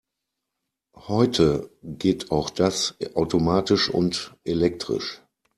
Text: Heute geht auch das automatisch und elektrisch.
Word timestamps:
Heute 0.95 1.69
geht 1.83 2.31
auch 2.31 2.49
das 2.49 2.95
automatisch 3.13 3.87
und 3.87 4.35
elektrisch. 4.43 5.21